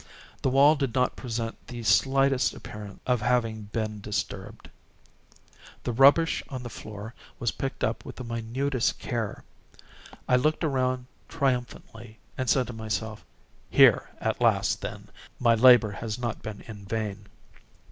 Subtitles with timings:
[0.41, 4.67] The wall did not present the slightest appearance of having been disturbed.
[5.83, 9.43] The rubbish on the floor was picked up with the minutest care.
[10.27, 13.23] I looked around triumphantly, and said to myself:
[13.69, 15.09] "Here at least, then,
[15.39, 17.27] my labor has not been in vain."